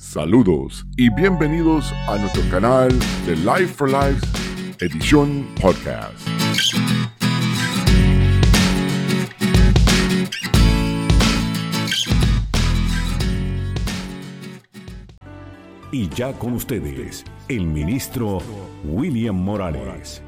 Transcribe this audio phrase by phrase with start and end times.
[0.00, 2.90] Saludos y bienvenidos a nuestro canal
[3.26, 4.26] de Life for Life
[4.80, 6.26] edición podcast.
[15.92, 18.38] Y ya con ustedes, el ministro
[18.84, 20.22] William Morales.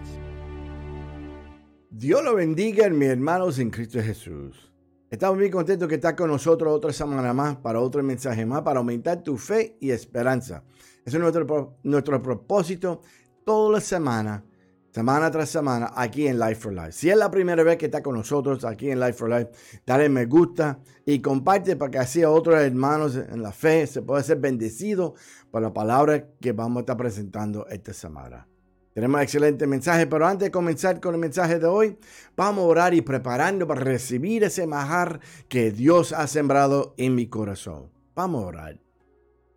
[1.90, 4.71] Dios lo bendiga, mis hermanos en Cristo Jesús.
[5.12, 8.78] Estamos muy contentos que estás con nosotros otra semana más para otro mensaje más, para
[8.78, 10.64] aumentar tu fe y esperanza.
[11.04, 13.02] Ese es nuestro, nuestro propósito
[13.44, 14.42] toda la semana,
[14.90, 16.92] semana tras semana, aquí en Life for Life.
[16.92, 19.50] Si es la primera vez que estás con nosotros aquí en Life for Life,
[19.84, 24.24] dale me gusta y comparte para que así otros hermanos en la fe se puedan
[24.24, 25.12] ser bendecidos
[25.50, 28.48] por la palabra que vamos a estar presentando esta semana.
[28.94, 31.96] Tenemos excelente mensaje, pero antes de comenzar con el mensaje de hoy,
[32.36, 37.26] vamos a orar y preparando para recibir ese majar que Dios ha sembrado en mi
[37.26, 37.90] corazón.
[38.14, 38.78] Vamos a orar.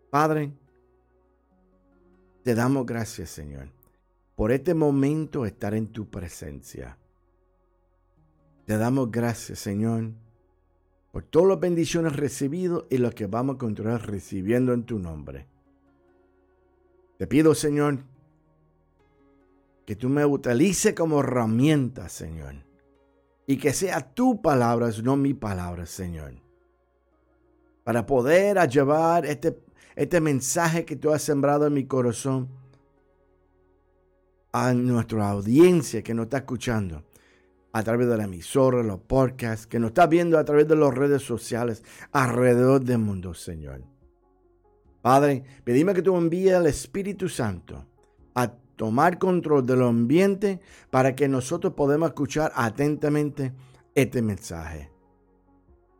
[0.09, 0.53] Padre,
[2.43, 3.67] te damos gracias, Señor,
[4.35, 6.97] por este momento estar en tu presencia.
[8.65, 10.11] Te damos gracias, Señor,
[11.11, 15.45] por todas las bendiciones recibidas y lo que vamos a continuar recibiendo en tu nombre.
[17.17, 17.99] Te pido, Señor,
[19.85, 22.55] que tú me utilices como herramienta, Señor.
[23.47, 26.33] Y que sea tu palabra, no mi palabra, Señor.
[27.83, 29.59] Para poder llevar este,
[29.95, 32.49] este mensaje que tú has sembrado en mi corazón
[34.51, 37.03] a nuestra audiencia que nos está escuchando
[37.73, 40.93] a través de la emisora, los podcasts, que nos está viendo a través de las
[40.93, 43.83] redes sociales alrededor del mundo, Señor.
[45.01, 47.85] Padre, pedime que tú envíes al Espíritu Santo
[48.33, 50.59] a tomar control del ambiente
[50.89, 53.53] para que nosotros podamos escuchar atentamente
[53.93, 54.91] este mensaje.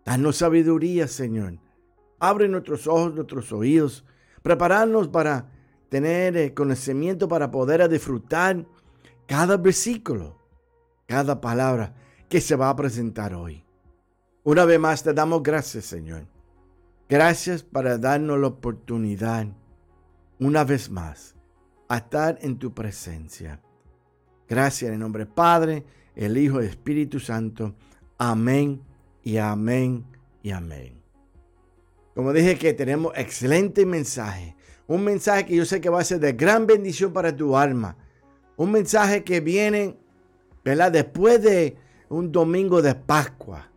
[0.05, 1.59] Danos sabiduría, Señor.
[2.19, 4.05] Abre nuestros ojos, nuestros oídos.
[4.43, 5.49] Prepararnos para
[5.89, 8.65] tener el conocimiento para poder disfrutar
[9.27, 10.37] cada versículo,
[11.07, 11.95] cada palabra
[12.29, 13.65] que se va a presentar hoy.
[14.43, 16.27] Una vez más te damos gracias, Señor.
[17.09, 19.47] Gracias para darnos la oportunidad,
[20.39, 21.34] una vez más,
[21.87, 23.61] a estar en tu presencia.
[24.47, 25.83] Gracias en el nombre del Padre,
[26.15, 27.75] el Hijo y el Espíritu Santo.
[28.17, 28.81] Amén
[29.23, 30.05] y amén
[30.41, 31.01] y amén.
[32.13, 34.55] Como dije que tenemos excelente mensaje.
[34.87, 37.97] Un mensaje que yo sé que va a ser de gran bendición para tu alma.
[38.55, 39.97] Un mensaje que viene,
[40.63, 40.91] ¿verdad?
[40.91, 41.75] Después de
[42.07, 43.69] un domingo de Pascua.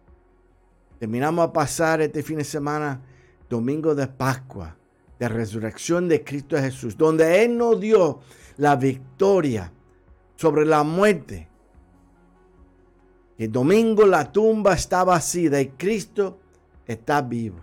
[0.98, 3.00] Terminamos a pasar este fin de semana,
[3.48, 4.77] domingo de Pascua
[5.18, 8.20] de resurrección de Cristo Jesús, donde Él nos dio
[8.56, 9.72] la victoria
[10.36, 11.48] sobre la muerte.
[13.36, 16.38] El domingo la tumba está vacía y Cristo
[16.86, 17.60] está vivo.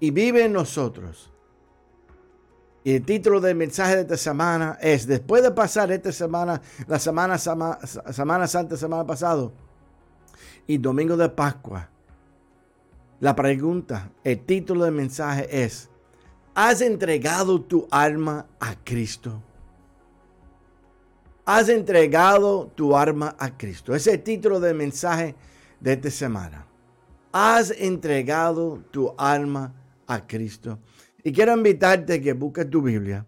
[0.00, 1.30] Y vive en nosotros.
[2.84, 6.98] Y el título del mensaje de esta semana es, después de pasar esta semana, la
[7.00, 9.52] semana, Santa, semana pasado,
[10.68, 11.90] y domingo de Pascua,
[13.18, 15.90] la pregunta, el título del mensaje es,
[16.58, 19.42] ¿Has entregado tu alma a Cristo?
[21.44, 23.94] Has entregado tu alma a Cristo.
[23.94, 25.34] Ese es el título del mensaje
[25.80, 26.66] de esta semana.
[27.30, 29.74] Has entregado tu alma
[30.06, 30.78] a Cristo.
[31.22, 33.26] Y quiero invitarte que busques tu Biblia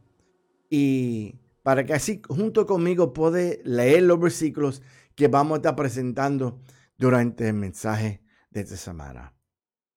[0.71, 4.81] y para que así junto conmigo puedas leer los versículos
[5.15, 6.63] que vamos a estar presentando
[6.97, 9.35] durante el mensaje de esta semana.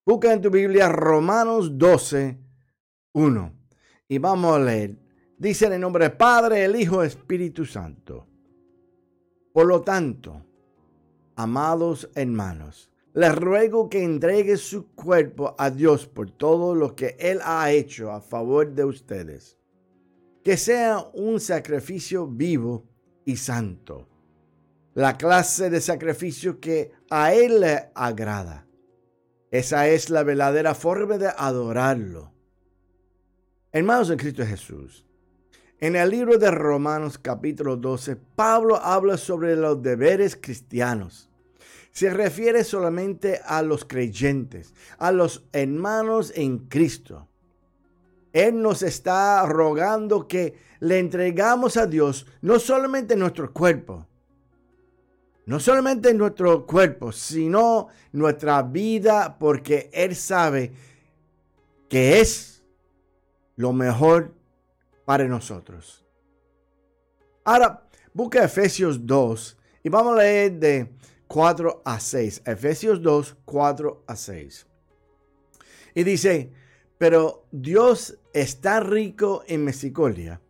[0.06, 2.51] Busca en tu Biblia Romanos 12,
[3.14, 3.54] 1.
[4.08, 4.98] Y vamos a leer.
[5.38, 8.28] Dice en el nombre del Padre, el Hijo, Espíritu Santo.
[9.52, 10.46] Por lo tanto,
[11.36, 17.40] amados hermanos, les ruego que entregue su cuerpo a Dios por todo lo que Él
[17.44, 19.58] ha hecho a favor de ustedes.
[20.44, 22.86] Que sea un sacrificio vivo
[23.26, 24.08] y santo.
[24.94, 28.68] La clase de sacrificio que a Él le agrada.
[29.52, 32.32] Esa es la verdadera forma de adorarlo.
[33.74, 35.06] Hermanos en Cristo Jesús,
[35.80, 41.30] en el libro de Romanos capítulo 12, Pablo habla sobre los deberes cristianos.
[41.94, 47.30] Se refiere solamente a los creyentes, a los hermanos en Cristo.
[48.34, 54.06] Él nos está rogando que le entregamos a Dios no solamente nuestro cuerpo,
[55.46, 60.74] no solamente nuestro cuerpo, sino nuestra vida, porque Él sabe
[61.88, 62.51] que es
[63.62, 64.34] lo mejor
[65.06, 66.04] para nosotros.
[67.44, 70.92] Ahora, busca Efesios 2 y vamos a leer de
[71.28, 72.42] 4 a 6.
[72.46, 74.66] Efesios 2, 4 a 6.
[75.94, 76.52] Y dice,
[76.98, 80.42] Pero Dios está rico en misericordia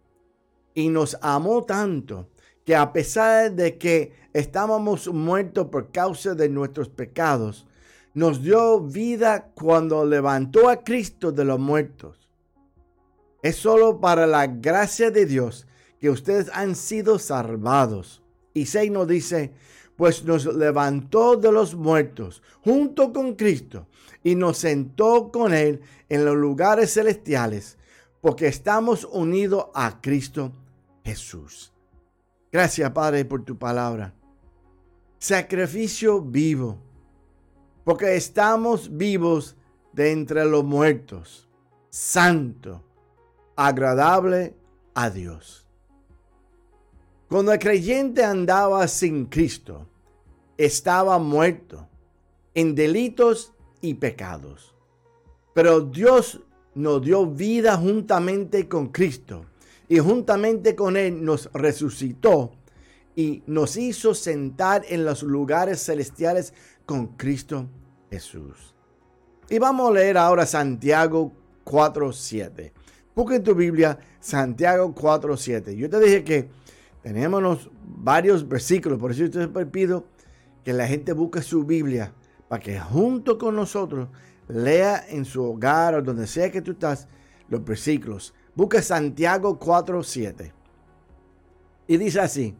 [0.73, 2.29] y nos amó tanto
[2.65, 7.67] que a pesar de que estábamos muertos por causa de nuestros pecados,
[8.13, 12.20] nos dio vida cuando levantó a Cristo de los muertos.
[13.41, 15.67] Es solo para la gracia de Dios
[15.99, 18.21] que ustedes han sido salvados.
[18.53, 19.53] Y 6 nos dice,
[19.95, 23.87] pues nos levantó de los muertos junto con Cristo
[24.23, 27.77] y nos sentó con Él en los lugares celestiales,
[28.19, 30.53] porque estamos unidos a Cristo
[31.03, 31.71] Jesús.
[32.51, 34.13] Gracias, Padre, por tu palabra.
[35.17, 36.79] Sacrificio vivo,
[37.83, 39.55] porque estamos vivos
[39.93, 41.47] de entre los muertos,
[41.89, 42.83] santo,
[43.55, 44.55] agradable
[44.93, 45.67] a Dios.
[47.29, 49.87] Cuando el creyente andaba sin Cristo,
[50.57, 51.87] estaba muerto
[52.53, 54.75] en delitos y pecados.
[55.53, 56.41] Pero Dios
[56.75, 59.45] nos dio vida juntamente con Cristo
[59.87, 62.51] y juntamente con Él nos resucitó
[63.15, 66.53] y nos hizo sentar en los lugares celestiales
[66.85, 67.67] con Cristo
[68.09, 68.73] Jesús.
[69.49, 71.33] Y vamos a leer ahora Santiago
[71.65, 72.71] 4.7.
[73.15, 75.75] Busca en tu Biblia Santiago 4.7.
[75.75, 76.49] Yo te dije que
[77.01, 80.05] tenemos varios versículos, por eso yo te pido
[80.63, 82.13] que la gente busque su Biblia
[82.47, 84.09] para que junto con nosotros
[84.47, 87.07] lea en su hogar o donde sea que tú estás
[87.49, 88.33] los versículos.
[88.55, 90.51] Busca Santiago 4:7.
[91.87, 92.55] Y dice así,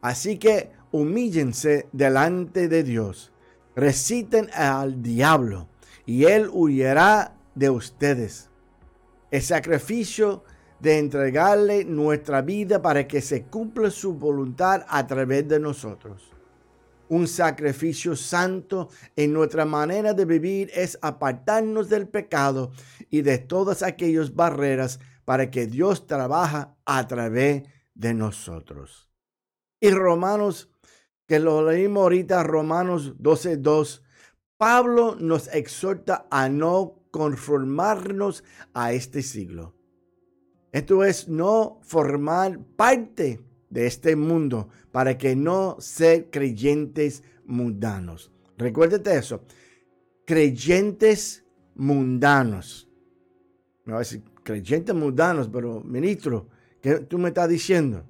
[0.00, 3.32] así que humíllense delante de Dios,
[3.74, 5.68] reciten al diablo
[6.06, 8.49] y él huyerá de ustedes.
[9.30, 10.44] El sacrificio
[10.80, 16.32] de entregarle nuestra vida para que se cumpla su voluntad a través de nosotros.
[17.08, 22.72] Un sacrificio santo en nuestra manera de vivir es apartarnos del pecado
[23.10, 29.10] y de todas aquellas barreras para que Dios trabaja a través de nosotros.
[29.80, 30.70] Y Romanos,
[31.26, 34.02] que lo leímos ahorita, Romanos 12.2,
[34.56, 39.74] Pablo nos exhorta a no conformarnos a este siglo.
[40.72, 48.30] Esto es no formar parte de este mundo para que no ser creyentes mundanos.
[48.56, 49.42] Recuérdate eso.
[50.24, 52.88] Creyentes mundanos.
[53.84, 56.48] No decir creyentes mundanos, pero ministro,
[56.80, 58.04] ¿qué tú me estás diciendo?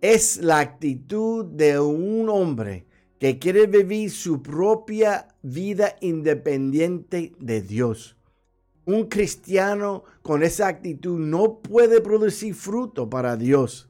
[0.00, 2.86] Es la actitud de un hombre
[3.22, 8.16] que quiere vivir su propia vida independiente de Dios.
[8.84, 13.88] Un cristiano con esa actitud no puede producir fruto para Dios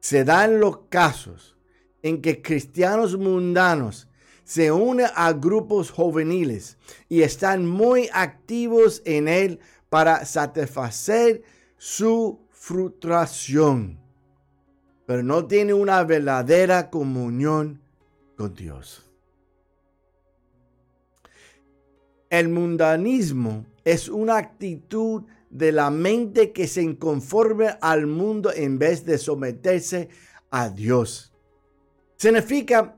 [0.00, 1.58] se dan los casos
[2.02, 4.08] en que cristianos mundanos
[4.44, 6.78] se unen a grupos juveniles
[7.10, 11.42] y están muy activos en él para satisfacer
[11.76, 14.00] su frustración,
[15.04, 17.81] pero no tiene una verdadera comunión
[18.36, 19.08] con Dios.
[22.30, 29.04] El mundanismo es una actitud de la mente que se inconforme al mundo en vez
[29.04, 30.08] de someterse
[30.50, 31.32] a Dios.
[32.16, 32.96] Significa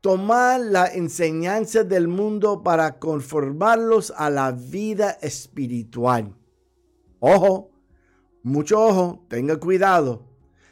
[0.00, 6.32] tomar la enseñanza del mundo para conformarlos a la vida espiritual.
[7.18, 7.72] Ojo,
[8.44, 10.22] mucho ojo, tenga cuidado.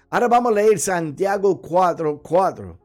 [0.08, 2.78] Ahora vamos a leer Santiago 4:4.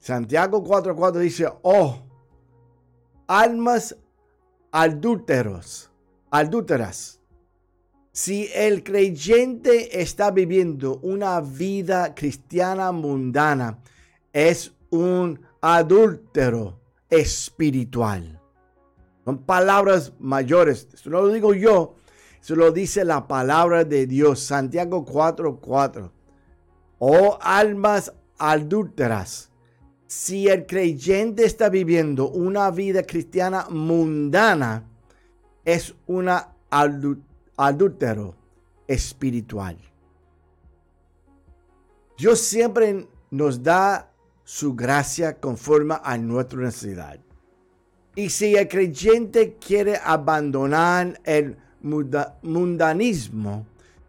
[0.00, 2.02] Santiago 4:4 dice, oh,
[3.28, 3.96] almas
[4.72, 5.90] adúlteros,
[6.30, 7.20] adúlteras
[8.12, 13.78] si el creyente está viviendo una vida cristiana mundana,
[14.32, 18.40] es un adúltero espiritual.
[19.24, 20.88] Son palabras mayores.
[20.92, 21.94] Esto no lo digo yo,
[22.40, 24.40] eso lo dice la palabra de Dios.
[24.40, 26.10] Santiago 4:4.
[26.98, 29.49] Oh almas adúlteras,
[30.10, 34.82] si el creyente está viviendo una vida cristiana mundana,
[35.64, 38.34] es adúltera adúltero
[38.88, 39.78] espiritual.
[42.18, 44.10] Dios siempre nos da
[44.42, 47.20] su gracia conforme a nuestra necesidad.
[48.16, 53.64] Y si el creyente quiere abandonar el mundanismo,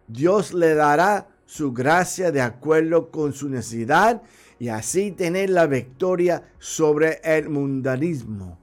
[0.08, 4.24] Dios le dará su gracia de acuerdo con su necesidad
[4.62, 8.60] y así tener la victoria sobre el mundanismo.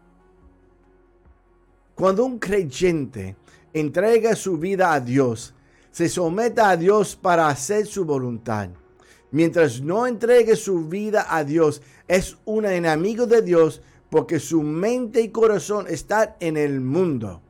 [1.96, 3.34] Cuando un creyente
[3.72, 5.56] entrega su vida a Dios,
[5.90, 8.68] se someta a Dios para hacer su voluntad.
[9.32, 15.20] Mientras no entregue su vida a Dios, es un enemigo de Dios porque su mente
[15.20, 17.42] y corazón están en el mundo.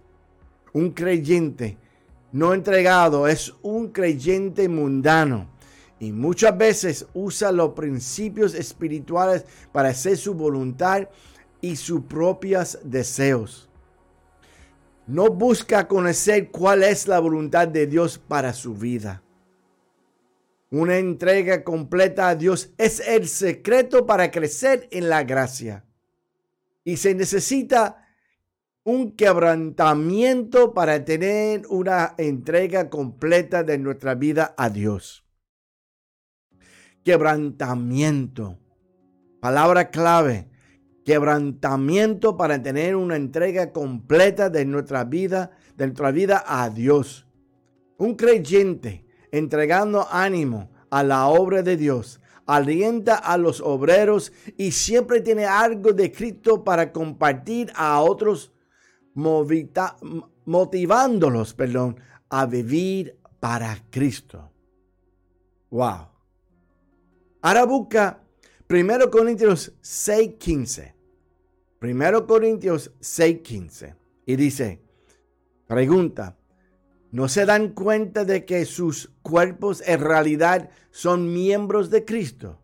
[0.73, 1.77] Un creyente
[2.33, 5.58] no entregado es un creyente mundano
[6.01, 11.09] y muchas veces usa los principios espirituales para hacer su voluntad
[11.61, 13.69] y sus propios deseos.
[15.07, 19.23] No busca conocer cuál es la voluntad de Dios para su vida.
[20.71, 25.85] Una entrega completa a Dios es el secreto para crecer en la gracia.
[26.85, 28.07] Y se necesita
[28.85, 35.28] un quebrantamiento para tener una entrega completa de nuestra vida a Dios.
[37.09, 38.59] Quebrantamiento.
[39.41, 40.47] Palabra clave.
[41.07, 47.27] Quebrantamiento para tener una entrega completa de nuestra vida, de nuestra vida a Dios.
[47.97, 55.23] Un creyente entregando ánimo a la obra de Dios, alienta a los obreros y siempre
[55.23, 58.53] tiene algo de Cristo para compartir a otros,
[60.45, 61.99] motivándolos, perdón,
[62.29, 64.53] a vivir para Cristo.
[65.71, 66.18] Wow.
[67.49, 68.21] Ahora busca
[68.69, 70.93] 1 Corintios 6:15.
[71.81, 73.95] 1 Corintios 6:15.
[74.27, 74.83] Y dice,
[75.67, 76.37] pregunta,
[77.11, 82.59] ¿No se dan cuenta de que sus cuerpos en realidad son miembros de Cristo?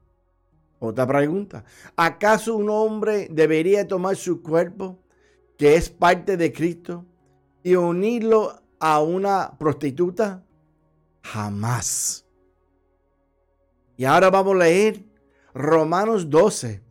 [0.80, 1.64] Otra pregunta.
[1.96, 4.98] ¿Acaso un hombre debería tomar su cuerpo,
[5.56, 7.06] que es parte de Cristo,
[7.62, 10.44] y unirlo a una prostituta?
[11.22, 12.23] Jamás.
[13.96, 15.04] Y ahora vamos a leer
[15.54, 16.82] Romanos 12,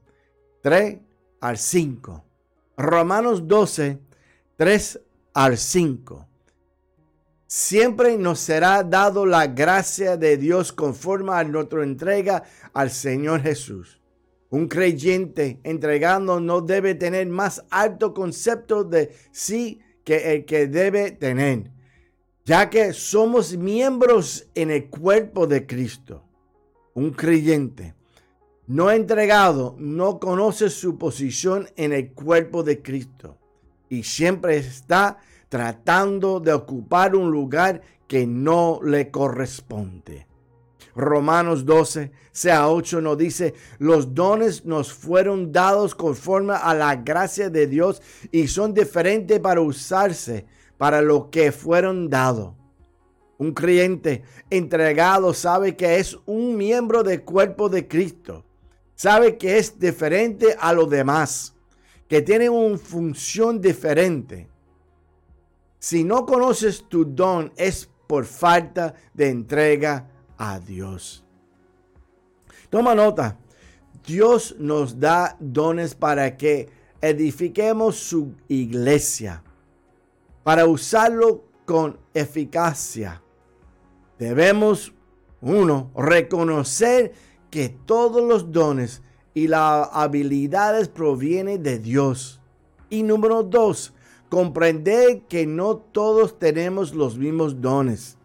[0.62, 0.98] 3
[1.42, 2.24] al 5.
[2.78, 4.00] Romanos 12,
[4.58, 5.00] 3
[5.34, 6.28] al 5
[7.54, 12.42] siempre nos será dado la gracia de Dios conforme a nuestra entrega
[12.74, 14.02] al Señor Jesús.
[14.50, 21.12] Un creyente entregando no debe tener más alto concepto de sí que el que debe
[21.12, 21.70] tener,
[22.44, 26.24] ya que somos miembros en el cuerpo de Cristo.
[26.94, 27.96] Un creyente
[28.68, 33.38] no entregado no conoce su posición en el cuerpo de Cristo
[33.90, 35.18] y siempre está
[35.50, 40.28] tratando de ocupar un lugar que no le corresponde.
[40.96, 47.50] Romanos 12, sea 8 nos dice, los dones nos fueron dados conforme a la gracia
[47.50, 50.46] de Dios y son diferentes para usarse
[50.78, 52.54] para lo que fueron dados.
[53.44, 58.46] Un creyente entregado sabe que es un miembro del cuerpo de Cristo.
[58.96, 61.54] Sabe que es diferente a los demás,
[62.08, 64.48] que tiene una función diferente.
[65.78, 71.26] Si no conoces tu don es por falta de entrega a Dios.
[72.70, 73.38] Toma nota.
[74.08, 76.70] Dios nos da dones para que
[77.02, 79.44] edifiquemos su iglesia,
[80.44, 83.23] para usarlo con eficacia.
[84.20, 84.94] Debemos,
[85.42, 87.14] uno, reconocer
[87.50, 89.02] que todos los dones
[89.34, 92.40] y las habilidades provienen de Dios.
[92.90, 93.94] Y número dos,
[94.30, 98.18] comprender que no todos tenemos los mismos dones.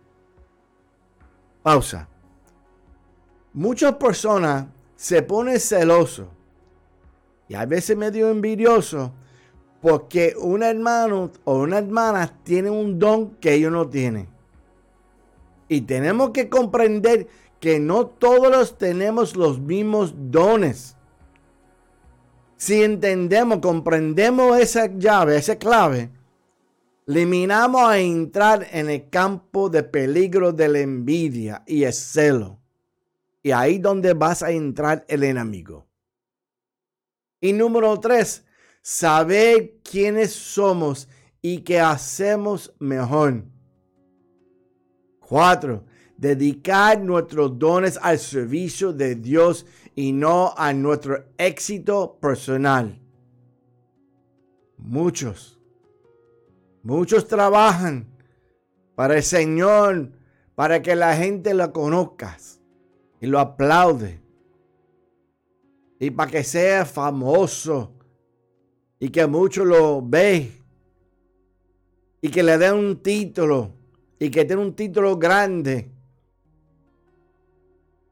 [1.62, 2.08] Pausa.
[3.52, 4.66] Muchas personas
[4.96, 6.28] se ponen celoso
[7.48, 9.12] y a veces medio envidioso
[9.80, 14.28] porque un hermano o una hermana tiene un don que ellos no tienen.
[15.68, 17.28] Y tenemos que comprender
[17.60, 20.96] que no todos tenemos los mismos dones.
[22.56, 26.10] Si entendemos, comprendemos esa llave, esa clave,
[27.06, 32.58] eliminamos a entrar en el campo de peligro de la envidia y el celo.
[33.42, 35.86] Y ahí donde vas a entrar el enemigo.
[37.40, 38.44] Y número tres,
[38.82, 41.08] saber quiénes somos
[41.40, 43.44] y qué hacemos mejor.
[45.28, 45.84] Cuatro,
[46.16, 52.98] dedicar nuestros dones al servicio de Dios y no a nuestro éxito personal.
[54.78, 55.60] Muchos,
[56.82, 58.06] muchos trabajan
[58.94, 60.12] para el Señor,
[60.54, 62.38] para que la gente lo conozca
[63.20, 64.22] y lo aplaude.
[66.00, 67.92] Y para que sea famoso
[68.98, 70.52] y que muchos lo ve
[72.22, 73.77] y que le den un título
[74.18, 75.90] y que tenga un título grande.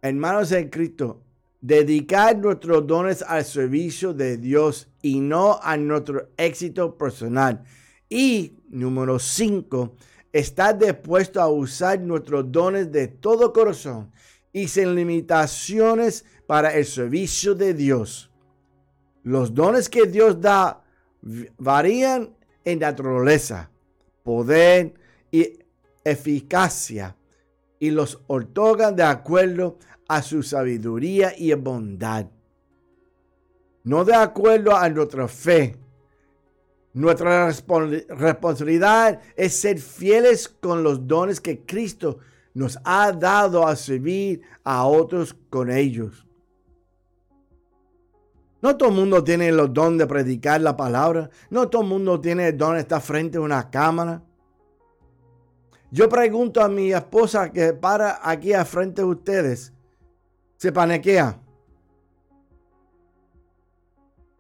[0.02, 1.22] Hermanos en Cristo,
[1.60, 7.64] dedicar nuestros dones al servicio de Dios y no a nuestro éxito personal.
[8.08, 9.96] Y número 5,
[10.32, 14.12] estar dispuesto a usar nuestros dones de todo corazón
[14.52, 18.30] y sin limitaciones para el servicio de Dios.
[19.25, 20.84] Los dones que Dios da
[21.58, 23.70] varían en naturaleza,
[24.22, 24.94] poder
[25.32, 25.58] y
[26.10, 27.16] eficacia
[27.78, 32.26] y los otorga de acuerdo a su sabiduría y bondad.
[33.84, 35.76] No de acuerdo a nuestra fe.
[36.92, 37.52] Nuestra
[38.08, 42.18] responsabilidad es ser fieles con los dones que Cristo
[42.54, 46.26] nos ha dado a servir a otros con ellos.
[48.62, 51.30] No todo el mundo tiene los dones de predicar la palabra.
[51.50, 54.22] No todo el mundo tiene el don de estar frente a una cámara.
[55.90, 59.72] Yo pregunto a mi esposa que para aquí al frente de ustedes,
[60.56, 61.40] ¿se panequea?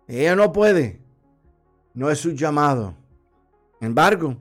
[0.08, 1.00] Ella no puede.
[1.94, 2.94] No es su llamado.
[3.78, 4.36] Sin embargo,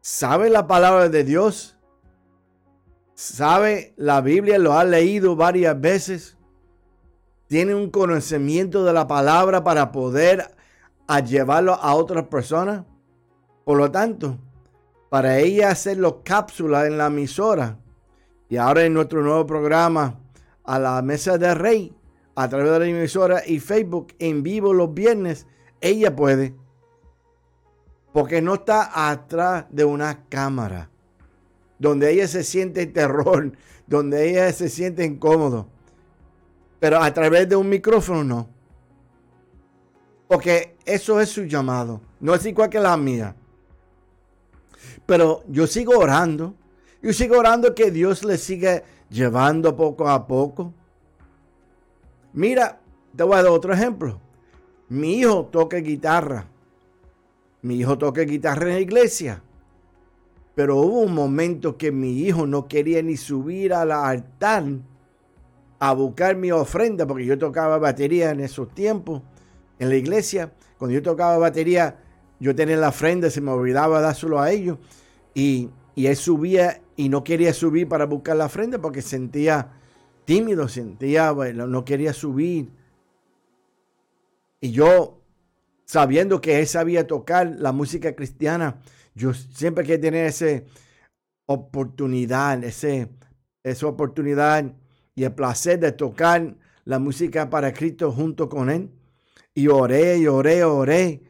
[0.00, 1.76] sabe la palabra de Dios.
[3.14, 6.38] Sabe la Biblia, lo ha leído varias veces.
[7.46, 10.54] Tiene un conocimiento de la palabra para poder
[11.20, 12.84] llevarlo a otras personas.
[13.64, 14.38] Por lo tanto,
[15.12, 17.78] para ella hacer los cápsulas en la emisora
[18.48, 20.18] y ahora en nuestro nuevo programa
[20.64, 21.94] a la mesa de rey
[22.34, 25.46] a través de la emisora y Facebook en vivo los viernes,
[25.82, 26.54] ella puede.
[28.14, 30.88] Porque no está atrás de una cámara
[31.78, 33.52] donde ella se siente terror,
[33.86, 35.68] donde ella se siente incómodo.
[36.80, 38.48] Pero a través de un micrófono no.
[40.26, 42.00] Porque eso es su llamado.
[42.18, 43.36] No es igual que la mía.
[45.12, 46.54] Pero yo sigo orando.
[47.02, 50.72] Yo sigo orando que Dios le siga llevando poco a poco.
[52.32, 52.80] Mira,
[53.14, 54.18] te voy a dar otro ejemplo.
[54.88, 56.46] Mi hijo toca guitarra.
[57.60, 59.42] Mi hijo toca guitarra en la iglesia.
[60.54, 64.64] Pero hubo un momento que mi hijo no quería ni subir al altar
[65.78, 69.20] a buscar mi ofrenda, porque yo tocaba batería en esos tiempos
[69.78, 70.54] en la iglesia.
[70.78, 71.98] Cuando yo tocaba batería,
[72.40, 74.78] yo tenía la ofrenda, se me olvidaba dárselo a ellos.
[75.34, 79.72] Y, él subía y no quería subir para buscar la ofrenda porque sentía
[80.24, 82.70] tímido, sentía, bueno, no quería subir.
[84.60, 85.20] Y yo,
[85.84, 88.80] sabiendo que él sabía tocar la música cristiana,
[89.14, 90.62] yo siempre que tener esa
[91.46, 93.10] oportunidad, ese,
[93.62, 94.72] esa oportunidad
[95.14, 98.90] y el placer de tocar la música para Cristo junto con él.
[99.54, 101.20] Y oré, y oré, oré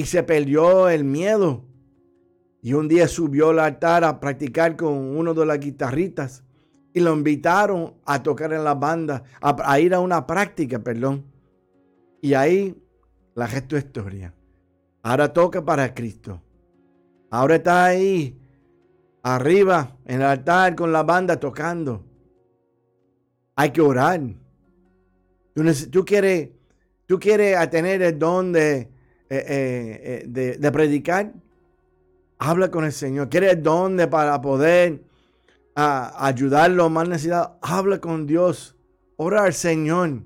[0.00, 1.62] y se perdió el miedo.
[2.62, 6.44] Y un día subió al altar a practicar con uno de las guitarritas
[6.92, 11.24] y lo invitaron a tocar en la banda, a, ir a una práctica, perdón.
[12.20, 12.76] Y ahí
[13.34, 14.34] la gesto historia.
[15.02, 16.42] Ahora toca para Cristo.
[17.30, 18.38] Ahora está ahí,
[19.22, 22.04] arriba, en el altar con la banda tocando.
[23.56, 24.20] Hay que orar.
[25.90, 26.50] Tú, quieres,
[27.06, 28.88] tú quieres tener el don de,
[29.32, 31.32] eh, eh, eh, de, predicar,
[32.40, 33.28] habla con el Señor.
[33.28, 35.04] ¿Quieres dónde para poder
[35.76, 37.58] a, ayudarlo más necesidad?
[37.60, 38.74] Habla con Dios.
[39.16, 40.22] Ora al Señor.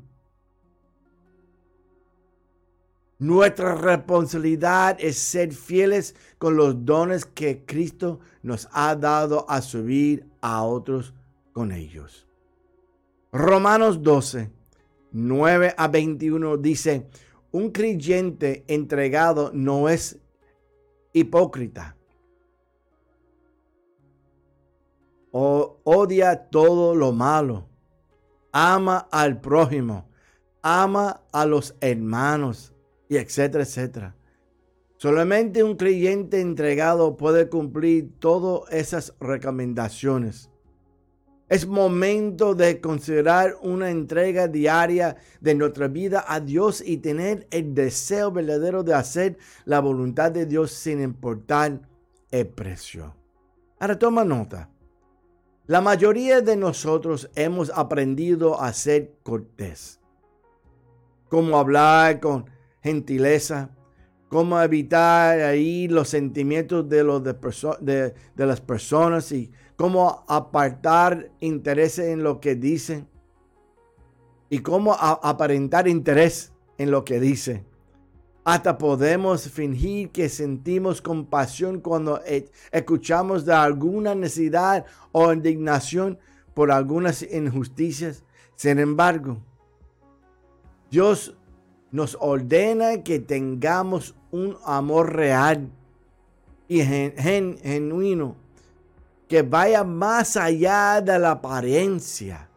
[3.19, 10.29] Nuestra responsabilidad es ser fieles con los dones que Cristo nos ha dado a subir
[10.41, 11.15] a otros
[11.53, 12.29] con ellos.
[13.33, 14.51] Romanos 12,
[15.13, 17.09] 9 a 21 dice,
[17.51, 20.19] un creyente entregado no es
[21.13, 21.97] hipócrita.
[25.37, 27.67] O odia todo lo malo.
[28.53, 30.09] Ama al prójimo.
[30.63, 32.73] Ama a los hermanos.
[33.09, 34.17] Y etcétera, etcétera.
[34.97, 40.53] Solamente un creyente entregado puede cumplir todas esas recomendaciones.
[41.49, 47.75] Es momento de considerar una entrega diaria de nuestra vida a Dios y tener el
[47.75, 51.81] deseo verdadero de hacer la voluntad de Dios sin importar
[52.31, 53.17] el precio.
[53.81, 54.71] Ahora toma nota.
[55.67, 59.99] La mayoría de nosotros hemos aprendido a ser cortés.
[61.31, 62.51] Cómo hablar con
[62.83, 63.71] gentileza,
[64.29, 67.23] cómo evitar ahí los sentimientos de, los
[68.37, 73.09] las personas y cómo apartar intereses en lo que dicen
[74.51, 77.65] y cómo aparentar interés en lo que dice.
[78.45, 86.19] Hasta podemos fingir que sentimos compasión cuando e, escuchamos de alguna necesidad o indignación
[86.53, 88.23] por algunas injusticias.
[88.55, 89.39] Sin embargo,
[90.91, 91.35] Dios
[91.91, 95.71] nos ordena que tengamos un amor real
[96.69, 98.37] y genuino
[99.27, 102.49] que vaya más allá de la apariencia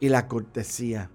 [0.00, 1.08] y la cortesía.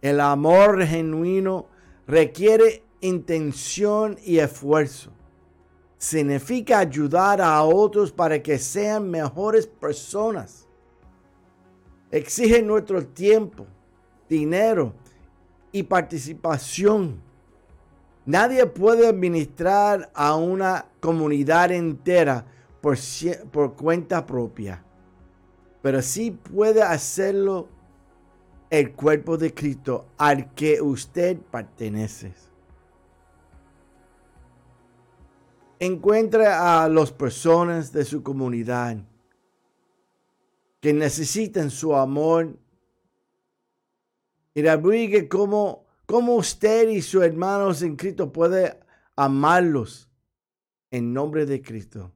[0.00, 1.66] El amor genuino
[2.06, 5.12] requiere intención y esfuerzo.
[5.98, 10.68] significa ayudar a otros para que sean mejores personas.
[12.10, 13.66] Exige nuestro tiempo,
[14.28, 14.92] dinero
[15.72, 17.20] y participación.
[18.26, 22.44] Nadie puede administrar a una comunidad entera
[22.80, 22.98] por,
[23.50, 24.84] por cuenta propia,
[25.80, 27.68] pero sí puede hacerlo
[28.70, 32.32] el cuerpo de Cristo al que usted pertenece.
[35.78, 38.96] Encuentre a las personas de su comunidad
[40.80, 42.58] que necesitan su amor
[44.54, 48.80] y abrigue cómo, cómo usted y sus hermanos en Cristo puede
[49.14, 50.08] amarlos
[50.90, 52.12] en nombre de Cristo.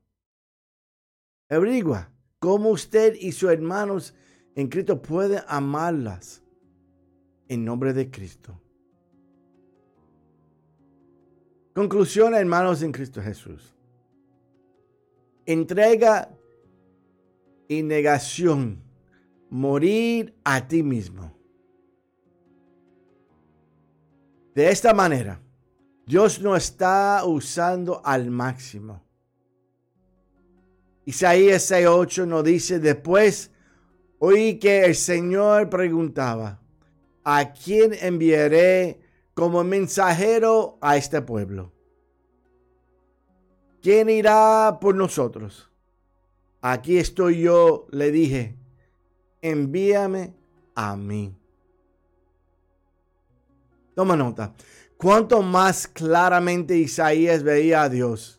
[1.51, 4.15] Averigua cómo usted y sus hermanos
[4.55, 6.43] en Cristo pueden amarlas
[7.49, 8.61] en nombre de Cristo.
[11.75, 13.75] Conclusión, hermanos en Cristo Jesús.
[15.47, 16.31] Entrega
[17.69, 18.83] y negación.
[19.49, 21.35] Morir a ti mismo.
[24.55, 25.41] De esta manera,
[26.07, 29.03] Dios no está usando al máximo.
[31.05, 33.51] Isaías 6:8 nos dice, después
[34.21, 36.61] oí que el Señor preguntaba,
[37.25, 39.01] ¿a quién enviaré
[39.35, 41.73] como mensajero a este pueblo?
[43.83, 45.71] ¿Quién irá por nosotros?
[46.61, 48.57] Aquí estoy yo, le dije,
[49.41, 50.35] envíame
[50.75, 51.35] a mí.
[53.95, 54.53] Toma nota.
[54.99, 58.39] Cuanto más claramente Isaías veía a Dios,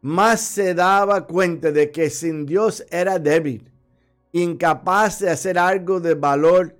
[0.00, 3.70] más se daba cuenta de que sin Dios era débil,
[4.34, 6.76] incapaz de hacer algo de valor,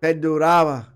[0.00, 0.94] perduraba.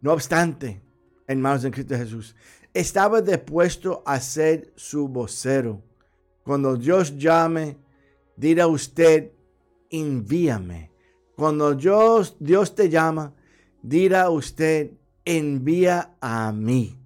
[0.00, 0.80] No obstante,
[1.26, 2.36] hermanos en Cristo Jesús,
[2.72, 5.82] estaba dispuesto a ser su vocero.
[6.44, 7.76] Cuando Dios llame,
[8.36, 9.32] dirá usted,
[9.90, 10.92] envíame.
[11.34, 13.34] Cuando Dios, Dios te llama,
[13.82, 14.92] dirá usted,
[15.24, 16.96] envía a mí.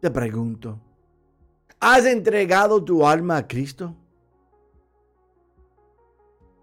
[0.00, 0.78] Te pregunto,
[1.80, 3.94] ¿has entregado tu alma a Cristo?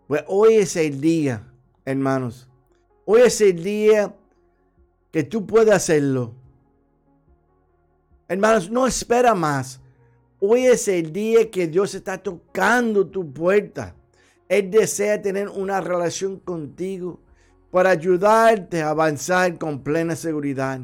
[0.08, 1.48] Pues hoy es el día,
[1.84, 2.48] hermanos.
[3.06, 4.16] Hoy es el día
[5.12, 6.34] que tú puedes hacerlo.
[8.28, 9.80] Hermanos, no espera más.
[10.40, 13.96] Hoy es el día que Dios está tocando tu puerta.
[14.48, 17.20] Él desea tener una relación contigo
[17.72, 20.80] para ayudarte a avanzar con plena seguridad.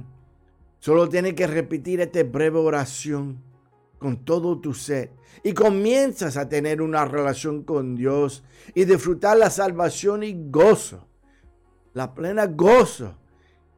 [0.80, 3.51] Solo tienes que repetir esta breve oración
[4.02, 5.12] con todo tu ser
[5.44, 11.08] y comienzas a tener una relación con Dios y disfrutar la salvación y gozo,
[11.94, 13.14] la plena gozo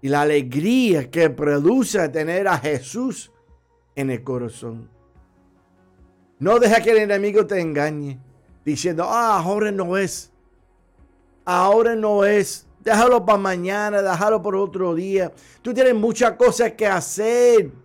[0.02, 3.34] y la alegría que produce tener a Jesús
[3.96, 4.90] en el corazón.
[6.40, 8.18] No deja que el enemigo te engañe
[8.64, 10.32] diciendo, ah, ahora no es.
[11.44, 12.66] Ahora no es.
[12.80, 15.34] Déjalo para mañana, déjalo por otro día.
[15.62, 17.83] Tú tienes muchas cosas que hacer.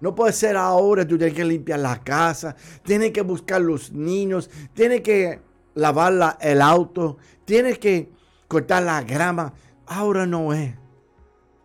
[0.00, 4.50] No puede ser ahora, tú tienes que limpiar la casa, tienes que buscar los niños,
[4.74, 5.40] tienes que
[5.74, 8.10] lavar el auto, tienes que
[8.48, 9.54] cortar la grama.
[9.86, 10.74] Ahora no es.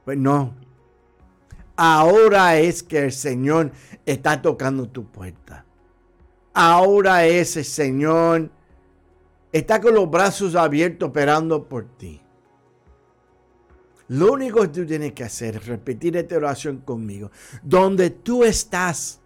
[0.06, 0.56] Pues no.
[1.76, 3.72] Ahora es que el Señor
[4.06, 5.65] está tocando tu puerta.
[6.54, 8.50] Ahora ese Señor
[9.52, 12.22] está con los brazos abiertos esperando por ti.
[14.12, 17.32] Lo único que tú tienes que hacer es repetir esta oración conmigo.
[17.63, 19.21] Donde tú estás,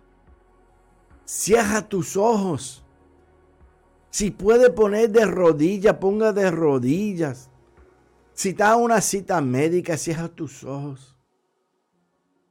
[1.26, 2.86] cierra tus ojos.
[4.12, 7.50] Si puede poner de rodillas, ponga de rodillas.
[8.34, 11.18] Si está en una cita médica, cierra tus ojos.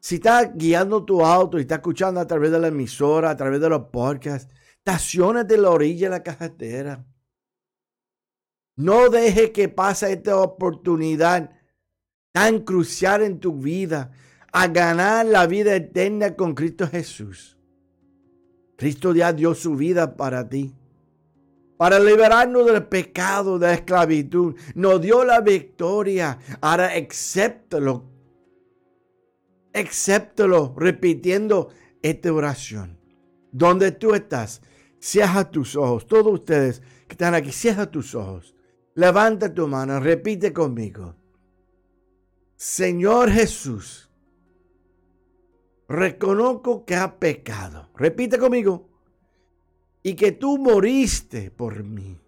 [0.01, 3.61] Si está guiando tu auto y está escuchando a través de la emisora, a través
[3.61, 7.07] de los podcasts, Estacionate de la orilla de la carretera.
[8.75, 11.53] No deje que pase esta oportunidad
[12.35, 14.11] tan crucial en tu vida
[14.53, 17.57] a ganar la vida eterna con Cristo Jesús.
[18.77, 20.75] Cristo ya dio su vida para ti.
[21.77, 24.57] Para liberarnos del pecado, de la esclavitud.
[24.75, 26.41] Nos dio la victoria.
[26.61, 28.05] Ahora acéptalo.
[29.73, 31.69] Acéptalo repitiendo
[32.03, 32.99] esta oración.
[33.53, 34.61] Donde tú estás,
[34.99, 36.07] Cierra tus ojos.
[36.07, 38.55] Todos ustedes que están aquí, cierra tus ojos.
[38.95, 41.15] Levanta tu mano, repite conmigo.
[42.57, 44.11] Señor Jesús,
[45.89, 47.91] reconozco que ha pecado.
[47.97, 48.89] Repite conmigo.
[50.03, 52.21] Y que tú moriste por mí.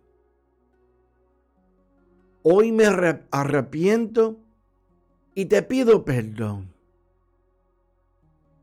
[2.43, 2.87] Hoy me
[3.31, 4.39] arrepiento
[5.35, 6.73] y te pido perdón.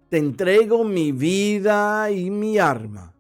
[0.10, 3.14] te entrego mi vida y mi arma.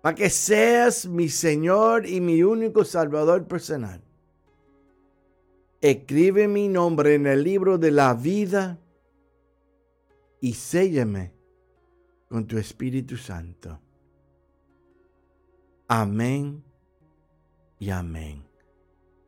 [0.00, 4.02] Para que seas mi Señor y mi único Salvador personal.
[5.80, 8.78] Escribe mi nombre en el libro de la vida
[10.40, 11.32] y séllame
[12.28, 13.80] con tu Espíritu Santo.
[15.86, 16.64] Amén
[17.78, 18.42] y amén.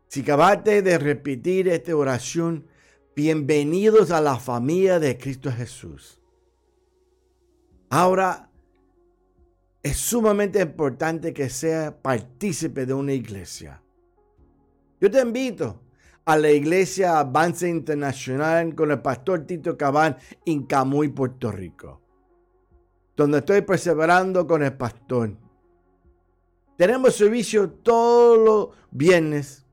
[0.08, 2.66] Si acabaste de repetir esta oración,
[3.14, 6.20] bienvenidos a la familia de Cristo Jesús.
[7.90, 8.50] Ahora,
[9.84, 13.80] es sumamente importante que sea partícipe de una iglesia.
[15.00, 15.80] Yo te invito
[16.24, 22.00] a la iglesia Avance Internacional con el pastor Tito Cabán en Camuy, Puerto Rico,
[23.16, 25.36] donde estoy perseverando con el pastor.
[26.76, 29.66] Tenemos servicio todos los viernes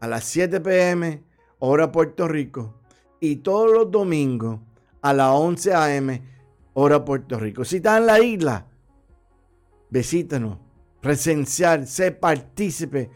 [0.00, 1.24] a las 7 pm,
[1.58, 2.74] hora Puerto Rico,
[3.20, 4.60] y todos los domingos
[5.02, 6.20] a las 11 am,
[6.74, 7.64] hora Puerto Rico.
[7.64, 8.66] Si estás en la isla,
[9.90, 10.58] visítanos,
[11.00, 13.10] presenciar, sé partícipe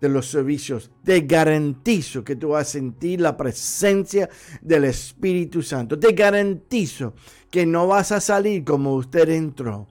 [0.00, 0.90] de los servicios.
[1.04, 4.28] Te garantizo que tú vas a sentir la presencia
[4.60, 5.98] del Espíritu Santo.
[5.98, 7.14] Te garantizo
[7.50, 9.86] que no vas a salir como usted entró.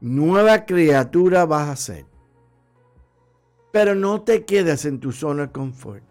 [0.00, 2.06] Nueva criatura vas a ser.
[3.72, 6.02] Pero no te quedes en tu zona de confort.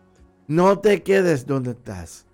[0.47, 2.25] No te quedes donde estás.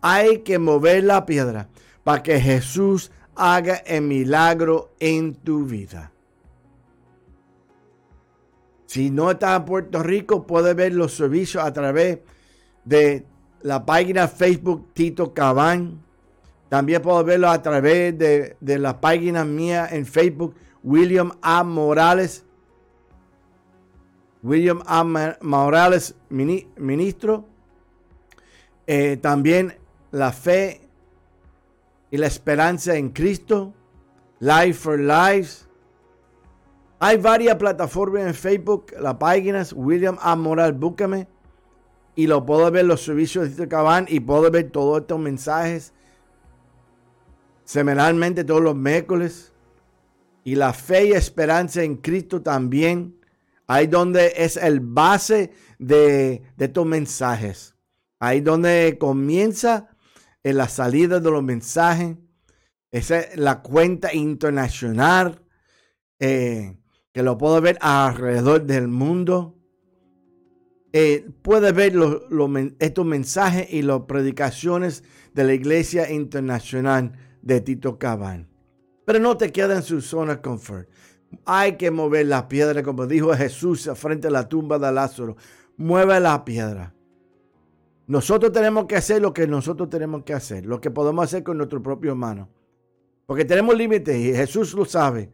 [0.00, 1.68] Hay que mover la piedra
[2.04, 6.12] para que Jesús haga el milagro en tu vida.
[8.90, 12.18] Si no estás en Puerto Rico, puedes ver los servicios a través
[12.84, 13.24] de
[13.62, 16.02] la página Facebook Tito Cabán.
[16.68, 21.62] También puedo verlo a través de, la página mía en Facebook, William A.
[21.62, 22.44] Morales.
[24.42, 25.36] William A.
[25.40, 27.44] Morales, ministro.
[28.88, 29.78] Eh, también
[30.10, 30.80] la fe
[32.10, 33.72] y la esperanza en Cristo.
[34.40, 35.69] Life for Lives.
[37.00, 40.36] Hay varias plataformas en Facebook, la página es William A.
[40.36, 41.26] Moral, búscame
[42.14, 45.92] y lo puedo ver los servicios de Cabán y puedo ver todos estos mensajes
[47.70, 49.52] semanalmente todos los miércoles.
[50.42, 53.16] Y la fe y esperanza en Cristo también.
[53.68, 57.76] Ahí donde es el base de, de estos mensajes.
[58.18, 59.96] Ahí donde comienza
[60.42, 62.16] en la salida de los mensajes.
[62.90, 65.40] Esa es la cuenta internacional.
[66.18, 66.76] Eh,
[67.12, 69.56] que lo puedo ver alrededor del mundo.
[70.92, 71.94] Eh, puede ver
[72.78, 78.48] estos mensajes y las predicaciones de la Iglesia Internacional de Tito Cabán.
[79.04, 80.88] Pero no te queda en su zona de confort.
[81.44, 85.36] Hay que mover la piedra, como dijo Jesús frente a la tumba de Lázaro.
[85.76, 86.94] Mueve la piedra.
[88.06, 91.56] Nosotros tenemos que hacer lo que nosotros tenemos que hacer, lo que podemos hacer con
[91.56, 92.48] nuestro propio mano.
[93.24, 95.30] Porque tenemos límites y Jesús lo sabe.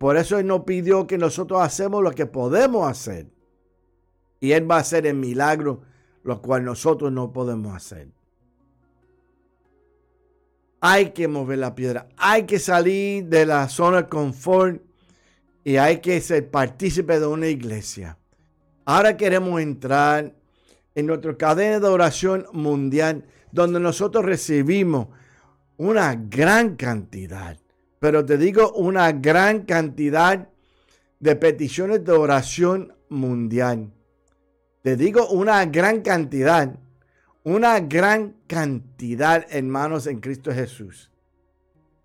[0.00, 3.26] Por eso Él nos pidió que nosotros hacemos lo que podemos hacer.
[4.40, 5.82] Y Él va a hacer el milagro,
[6.22, 8.08] lo cual nosotros no podemos hacer.
[10.80, 12.08] Hay que mover la piedra.
[12.16, 14.80] Hay que salir de la zona de confort
[15.64, 18.16] y hay que ser partícipe de una iglesia.
[18.86, 20.32] Ahora queremos entrar
[20.94, 25.08] en nuestra cadena de oración mundial, donde nosotros recibimos
[25.76, 27.58] una gran cantidad
[28.00, 30.48] pero te digo una gran cantidad
[31.20, 33.92] de peticiones de oración mundial.
[34.82, 36.78] Te digo una gran cantidad,
[37.44, 41.10] una gran cantidad, hermanos, en Cristo Jesús.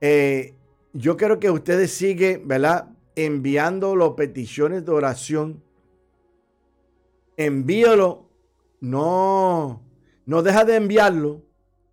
[0.02, 0.54] Eh,
[0.92, 2.90] yo quiero que ustedes siguen, ¿verdad?
[3.16, 5.64] Enviando las peticiones de oración.
[7.38, 8.30] Envíalo.
[8.82, 9.82] No,
[10.26, 11.42] no deja de enviarlo.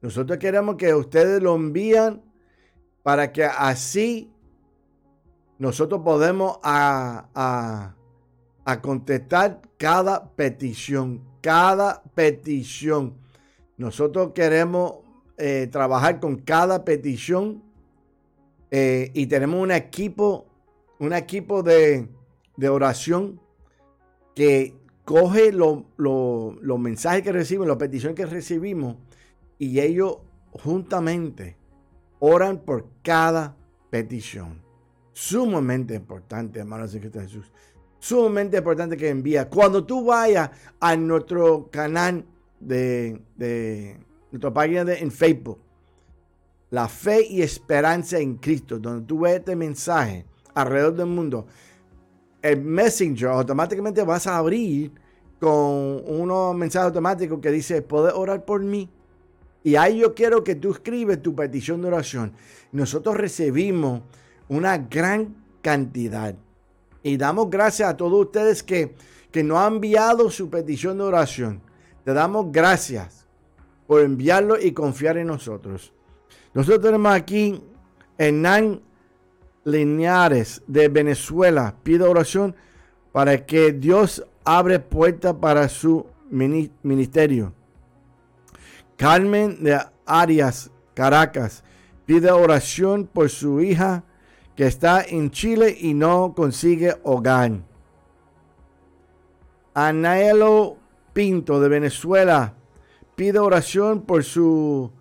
[0.00, 2.31] Nosotros queremos que ustedes lo envíen
[3.02, 4.30] para que así
[5.58, 7.94] nosotros podemos a,
[8.80, 13.14] contestar cada petición, cada petición.
[13.76, 14.94] Nosotros queremos
[15.36, 17.62] eh, trabajar con cada petición
[18.70, 20.46] eh, y tenemos un equipo,
[20.98, 22.08] un equipo de,
[22.68, 23.40] oración
[24.34, 28.96] que coge los mensajes que recibimos, las peticiones que recibimos
[29.58, 30.18] y ellos
[30.52, 31.61] juntamente
[32.24, 33.56] oran por cada
[33.90, 34.62] petición.
[35.12, 37.50] Sumamente importante, hermanos de Cristo Jesús.
[37.98, 39.48] Sumamente importante que envía.
[39.48, 42.24] Cuando tú vayas a nuestro canal
[42.60, 43.98] de, de
[44.30, 45.58] nuestra página de, en Facebook,
[46.70, 51.48] la fe y esperanza en Cristo, donde tú ves este mensaje alrededor del mundo,
[52.40, 54.92] el Messenger automáticamente vas a abrir
[55.40, 58.88] con unos mensajes automáticos que dice, ¿puedes orar por mí?
[59.64, 62.32] Y ahí yo quiero que tú escribes tu petición de oración.
[62.72, 64.02] Nosotros recibimos
[64.48, 66.34] una gran cantidad.
[67.02, 68.94] Y damos gracias a todos ustedes que,
[69.30, 71.60] que nos han enviado su petición de oración.
[72.04, 73.26] Te damos gracias
[73.86, 75.92] por enviarlo y confiar en nosotros.
[76.54, 77.62] Nosotros tenemos aquí
[78.18, 78.80] Hernán
[79.64, 81.76] Lineares de Venezuela.
[81.82, 82.54] Pide oración
[83.12, 87.52] para que Dios abre puertas para su ministerio.
[89.02, 91.64] Carmen de Arias, Caracas,
[92.06, 94.04] pide oración por su hija
[94.54, 97.50] que está en Chile y no consigue hogar.
[99.74, 100.76] Anaelo
[101.12, 102.54] Pinto de Venezuela
[103.16, 104.92] pide oración por su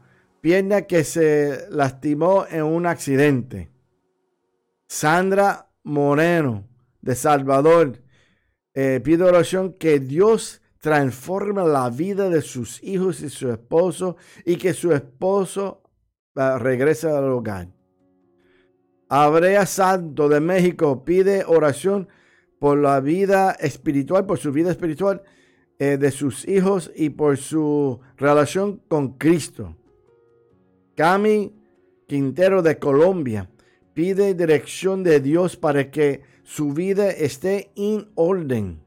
[0.41, 3.69] pierna que se lastimó en un accidente.
[4.87, 6.67] Sandra Moreno
[7.01, 8.01] de Salvador
[8.73, 14.57] eh, pide oración que Dios transforme la vida de sus hijos y su esposo y
[14.57, 15.83] que su esposo
[16.35, 17.69] uh, regrese al hogar.
[19.07, 22.09] Abrea Santo de México pide oración
[22.59, 25.21] por la vida espiritual, por su vida espiritual
[25.77, 29.75] eh, de sus hijos y por su relación con Cristo.
[30.95, 31.53] Cami
[32.07, 33.49] Quintero de Colombia
[33.93, 38.81] pide dirección de Dios para que su vida esté en orden.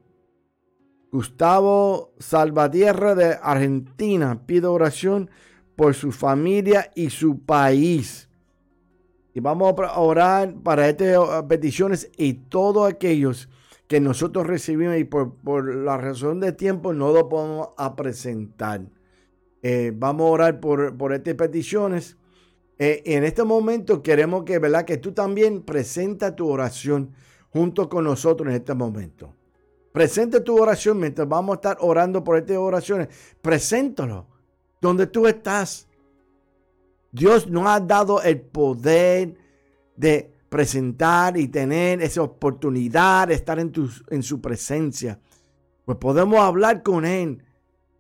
[1.15, 5.31] Gustavo Salvatierra de Argentina pide oración
[5.77, 8.29] por su familia y su país.
[9.33, 13.49] Y vamos a orar para estas peticiones y todos aquellos
[13.87, 18.81] que nosotros recibimos y por, la razón de tiempo no lo podemos presentar.
[19.63, 22.17] Eh, vamos a orar por, por estas peticiones.
[22.77, 24.85] Eh, en este momento queremos que, ¿verdad?
[24.85, 27.13] que tú también presenta tu oración
[27.51, 29.33] junto con nosotros en este momento.
[29.95, 33.07] Presenta tu oración mientras vamos a estar orando por estas oraciones.
[33.41, 34.27] Preséntalo
[34.81, 35.87] donde tú estás.
[37.13, 39.37] Dios nos ha dado el poder
[39.95, 45.21] de presentar y tener esa oportunidad de estar en, su presencia.
[45.85, 47.45] Pues podemos hablar con Él.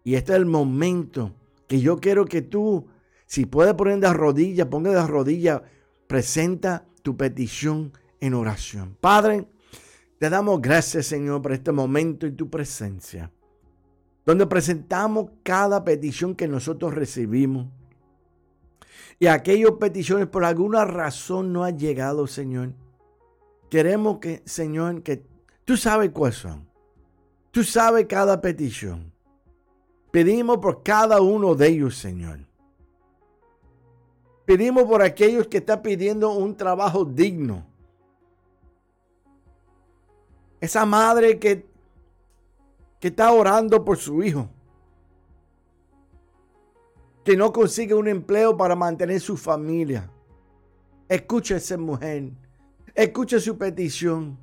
[0.02, 1.33] Y este es el momento
[1.68, 2.88] que yo quiero que tú
[3.24, 5.62] si puede poner de rodillas, ponga de rodillas,
[6.09, 8.96] presenta tu petición en oración.
[9.00, 9.46] Padre,
[10.18, 13.31] te damos gracias, Señor, por este momento y tu presencia,
[14.24, 17.66] donde presentamos cada petición que nosotros recibimos.
[19.18, 22.72] Y aquellas peticiones por alguna razón no han llegado, Señor.
[23.70, 25.24] Queremos que, Señor, que
[25.64, 26.68] tú sabes cuáles son.
[27.50, 29.12] Tú sabes cada petición.
[30.11, 32.40] Pedimos por cada uno de ellos, Señor.
[34.44, 37.66] Pedimos por aquellos que están pidiendo un trabajo digno.
[40.64, 41.66] Esa madre que,
[42.98, 44.48] que está orando por su hijo.
[47.22, 50.11] Que no consigue un empleo para mantener su familia.
[51.07, 52.31] Escucha a esa mujer.
[52.94, 54.38] Escucha su petición.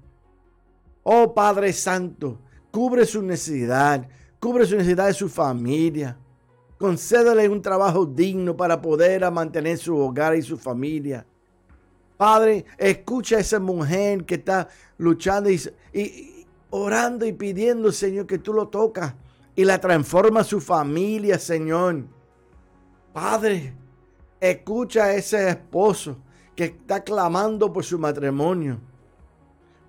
[1.01, 2.37] Oh Padre Santo,
[2.69, 4.07] cubre su necesidad.
[4.39, 6.19] Cubre su necesidad de su familia.
[6.77, 11.25] Concédele un trabajo digno para poder mantener su hogar y su familia.
[12.21, 18.53] Padre, escucha a esa mujer que está luchando y, orando y pidiendo, Señor, que tú
[18.53, 19.15] lo tocas
[19.55, 22.03] y la transforma su familia, Señor.
[23.11, 23.73] Padre,
[24.39, 26.15] escucha a ese esposo
[26.55, 28.79] que está clamando por su matrimonio.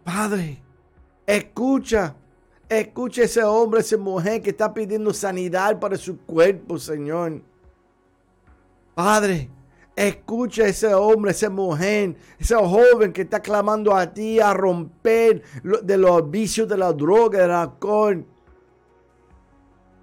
[0.03, 0.63] Padre,
[1.27, 2.17] escucha
[2.67, 7.43] Escucha ese hombre, esa mujer que está pidiendo sanidad para su cuerpo, Señor.
[8.95, 9.51] Padre,
[9.97, 15.43] escucha ese hombre, esa mujer, ese joven que está clamando a ti a romper
[15.83, 18.27] de los vicios de la droga, del alcohol.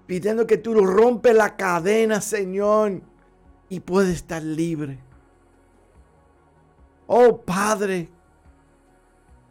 [0.06, 3.02] Pidiendo que tú rompes la cadena, Señor,
[3.68, 4.98] y puede estar libre.
[7.06, 8.08] Oh Padre,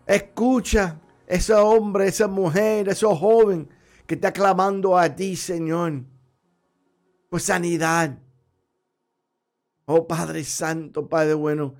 [0.05, 3.69] escucha ese hombre, esa mujer, ese joven
[4.05, 6.03] que está clamando a ti, Señor,
[7.29, 8.17] por sanidad.
[9.91, 11.73] Oh Padre Santo, Padre bueno,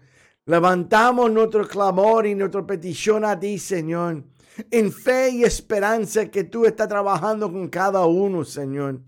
[0.47, 4.23] levantamos nuestro clamor y nuestra petición a ti, Señor,
[4.71, 8.99] en fe y esperanza que tú estás trabajando con cada uno, Señor.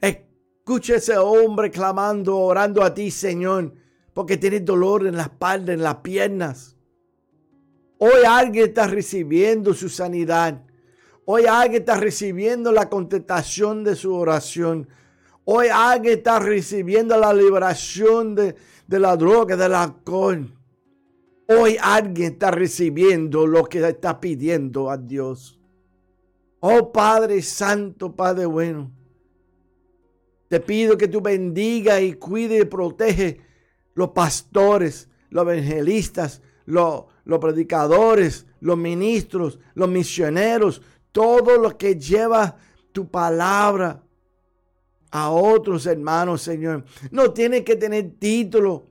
[0.00, 3.72] Escucha ese hombre clamando, orando a ti, Señor,
[4.12, 6.76] porque tiene dolor en la espalda, en las piernas.
[7.98, 10.60] Hoy alguien está recibiendo su sanidad.
[11.24, 14.88] Hoy alguien está recibiendo la contestación de su oración.
[15.50, 18.54] Hoy alguien está recibiendo la liberación de,
[18.86, 20.46] la droga, del alcohol.
[21.46, 25.58] Hoy alguien está recibiendo lo que está pidiendo a Dios.
[26.60, 28.92] Oh Padre Santo, Padre bueno.
[30.48, 33.40] Te pido que tú bendiga y cuide y protege
[33.94, 42.58] los pastores, los evangelistas, los, los predicadores, los ministros, los misioneros, todo lo que lleva
[42.92, 44.02] tu palabra
[45.10, 46.84] a otros hermanos, Señor.
[47.10, 48.86] No tiene que tener título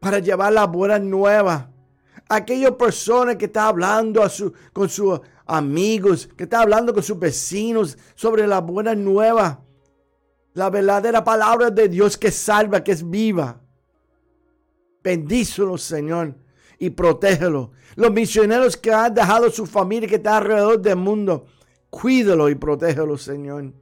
[0.00, 1.66] para llevar las buenas nuevas.
[2.28, 7.18] Aquellas personas que están hablando a su, con sus amigos, que están hablando con sus
[7.18, 9.58] vecinos sobre las buenas nuevas.
[10.54, 13.60] La verdadera palabra de Dios que salva, que es viva.
[15.04, 16.34] Bendícelo, Señor,
[16.78, 17.70] y protégelo.
[17.94, 21.46] Los misioneros que han dejado su familia, que está alrededor del mundo,
[21.90, 23.72] cuídalo y protégelo, Señor.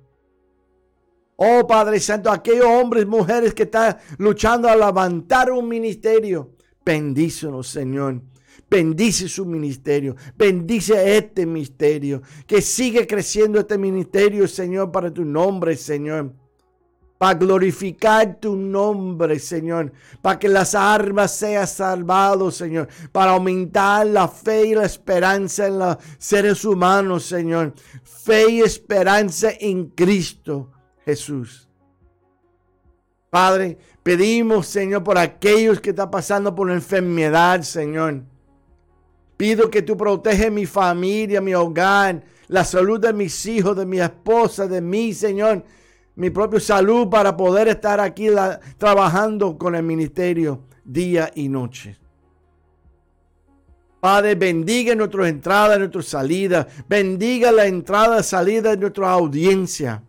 [1.37, 6.51] Oh Padre Santo, aquellos hombres, mujeres que están luchando a levantar un ministerio,
[6.85, 8.23] bendícenos, Señor.
[8.71, 15.77] Bendice su ministerio, bendice este ministerio, que sigue creciendo este ministerio, Señor, para tu nombre,
[15.77, 16.33] Señor.
[17.19, 19.93] Para glorificar tu nombre, Señor.
[20.21, 22.89] Para que las armas sean salvadas, Señor.
[23.13, 27.73] Para aumentar la fe y la esperanza en los seres humanos, Señor.
[28.03, 30.74] Fe y esperanza en Cristo
[31.05, 31.69] Jesús.
[33.31, 38.23] Padre, pedimos, Señor, por aquellos que están pasando por enfermedad, Señor.
[39.37, 44.01] Pido que tú proteges mi familia, mi hogar, la salud de mis hijos, de mi
[44.01, 45.65] esposa, de mí, Señor.
[46.15, 48.29] Mi propia salud para poder estar aquí
[48.79, 51.99] trabajando con el ministerio día y noche.
[53.99, 56.67] Padre, bendiga nuestras entradas, nuestras salidas.
[56.89, 60.05] Bendiga la entrada y salida de nuestra audiencia.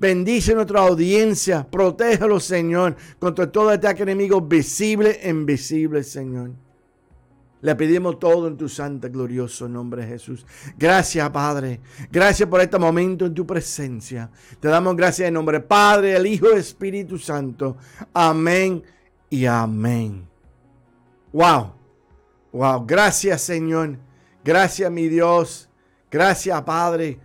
[0.00, 1.62] Bendice nuestra audiencia.
[1.70, 6.52] Protégelo, Señor, contra todo ataque enemigo visible e invisible, Señor.
[7.60, 10.46] Le pedimos todo en tu santo y glorioso nombre, Jesús.
[10.78, 11.80] Gracias, Padre.
[12.10, 14.30] Gracias por este momento en tu presencia.
[14.58, 17.76] Te damos gracias en nombre Padre, el Hijo Espíritu Santo.
[18.14, 18.82] Amén
[19.28, 20.26] y amén.
[21.30, 21.74] Wow.
[22.52, 22.86] Wow.
[22.86, 23.98] Gracias, Señor.
[24.42, 25.68] Gracias, mi Dios.
[26.10, 27.20] Gracias, Padre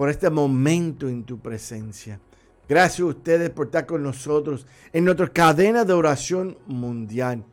[0.00, 2.18] por este momento en tu presencia.
[2.66, 7.44] Gracias a ustedes por estar con nosotros en nuestra cadena de oración mundial.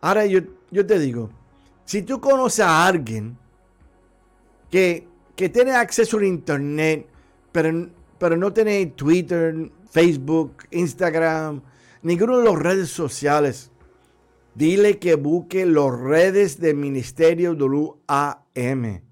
[0.00, 0.40] Ahora yo,
[0.70, 1.28] yo te digo,
[1.84, 3.36] si tú conoces a alguien
[4.70, 7.06] que, que tiene acceso a internet,
[7.52, 11.60] pero, pero no tiene Twitter, Facebook, Instagram,
[12.00, 13.70] ninguno de las redes sociales,
[14.54, 19.09] dile que busque las redes del Ministerio WAM.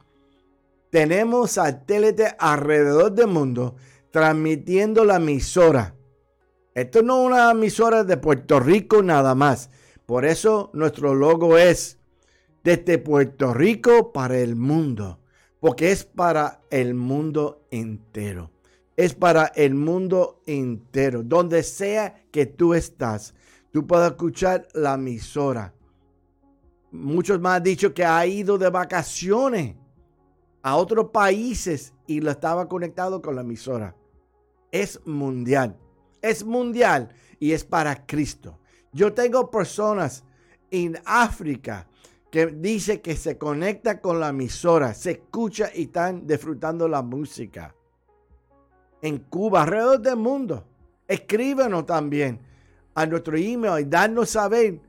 [0.90, 3.76] Tenemos satélites alrededor del mundo
[4.10, 5.94] transmitiendo la emisora.
[6.74, 9.70] Esto no es una emisora de Puerto Rico nada más.
[10.06, 11.97] Por eso nuestro logo es
[12.64, 15.20] desde Puerto Rico para el mundo,
[15.60, 18.52] porque es para el mundo entero.
[18.96, 21.24] Es para el mundo entero.
[21.24, 23.36] Donde sea que tú estás,
[23.72, 25.74] tú puedes escuchar la emisora.
[26.92, 29.76] Muchos más han dicho que ha ido de vacaciones
[30.64, 33.96] a otros países y lo estaba conectado con la emisora.
[34.72, 35.78] Es mundial.
[36.22, 38.60] Es mundial y es para Cristo.
[38.92, 40.24] Yo tengo personas
[40.72, 41.88] en África
[42.32, 47.74] que dice que se conecta con la emisora, se escucha y están disfrutando la música.
[49.02, 50.66] En Cuba, alrededor del mundo.
[51.08, 52.40] Escríbenos también
[52.96, 54.82] a nuestro email y darnos saber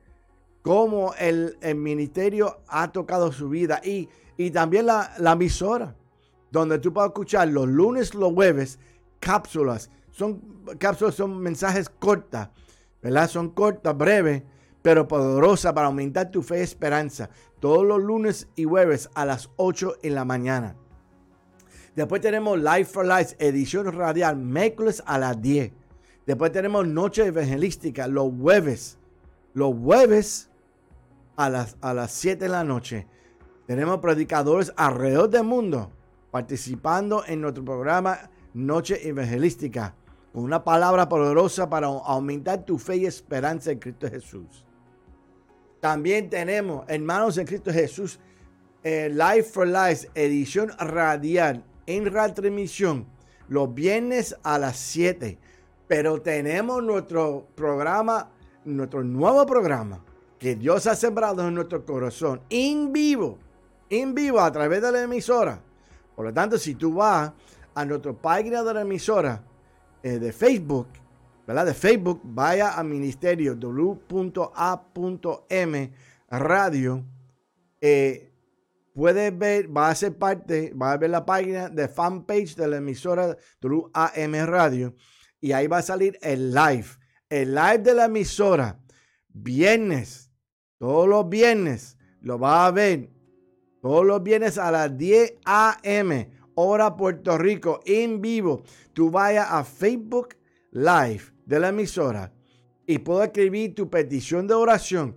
[0.63, 5.95] cómo el, ministerio ha tocado su vida y, y también la, la, emisora,
[6.51, 8.79] donde tú puedes escuchar los lunes, los jueves,
[9.21, 9.91] cápsulas.
[10.11, 10.41] Son
[10.79, 12.49] cápsulas, son mensajes cortas,
[13.01, 13.29] ¿verdad?
[13.29, 14.43] Son cortas, breves,
[14.83, 17.31] pero poderosa para aumentar tu fe y esperanza.
[17.61, 20.77] Todos los lunes y jueves a las 8 en la mañana.
[21.97, 25.73] Después tenemos Life for Life, edición radial, miércoles a las 10.
[26.27, 28.99] Después tenemos Noche Evangelística, los jueves.
[29.55, 30.51] Los jueves
[31.37, 33.07] a las, a las 7 de la noche.
[33.67, 35.91] Tenemos predicadores alrededor del mundo
[36.31, 39.95] participando en nuestro programa Noche Evangelística
[40.33, 44.65] con una palabra poderosa para aumentar tu fe y esperanza en Cristo Jesús.
[45.81, 48.19] También tenemos, hermanos en Cristo Jesús,
[48.83, 53.07] eh, Life for Life, edición radial en retransmisión
[53.49, 55.39] los viernes a las 7.
[55.87, 58.31] Pero tenemos nuestro programa,
[58.65, 60.05] nuestro nuevo programa
[60.39, 63.39] que Dios ha sembrado en nuestro corazón, en vivo,
[63.91, 65.61] en vivo a través de la emisora.
[66.15, 67.33] Por lo tanto, si tú vas
[67.75, 69.43] a nuestra página de la emisora
[70.03, 70.89] eh, de Facebook,
[71.49, 75.09] De Facebook, vaya a ministerio w.a.m
[76.31, 77.05] radio.
[77.81, 78.33] Eh,
[78.95, 82.77] puedes ver, va a ser parte, va a ver la página de fanpage de la
[82.79, 84.95] emisora WAM Radio
[85.41, 86.87] y ahí va a salir el live.
[87.29, 88.81] El live de la emisora,
[89.29, 90.31] viernes,
[90.79, 93.11] todos los viernes, lo va a ver
[93.81, 96.31] todos los viernes a las 10 a.m.
[96.55, 98.63] hora Puerto Rico en vivo.
[98.93, 100.37] Tú vayas a Facebook
[100.73, 102.31] Live de la emisora
[102.87, 105.17] y puedes escribir tu petición de oración.